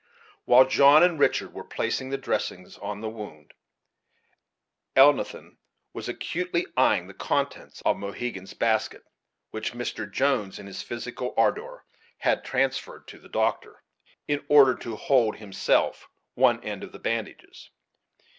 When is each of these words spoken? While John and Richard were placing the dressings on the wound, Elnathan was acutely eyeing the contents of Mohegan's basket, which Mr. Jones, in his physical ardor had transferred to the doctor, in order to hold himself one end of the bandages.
While 0.45 0.65
John 0.65 1.03
and 1.03 1.19
Richard 1.19 1.53
were 1.53 1.63
placing 1.63 2.09
the 2.09 2.17
dressings 2.17 2.75
on 2.79 3.01
the 3.01 3.07
wound, 3.09 3.53
Elnathan 4.95 5.57
was 5.93 6.09
acutely 6.09 6.65
eyeing 6.75 7.05
the 7.05 7.13
contents 7.13 7.83
of 7.85 7.97
Mohegan's 7.97 8.55
basket, 8.55 9.03
which 9.51 9.73
Mr. 9.73 10.11
Jones, 10.11 10.57
in 10.57 10.65
his 10.65 10.81
physical 10.81 11.35
ardor 11.37 11.85
had 12.17 12.43
transferred 12.43 13.07
to 13.09 13.19
the 13.19 13.29
doctor, 13.29 13.83
in 14.27 14.43
order 14.49 14.73
to 14.73 14.95
hold 14.95 15.35
himself 15.35 16.09
one 16.33 16.63
end 16.63 16.83
of 16.83 16.93
the 16.93 16.97
bandages. 16.97 17.69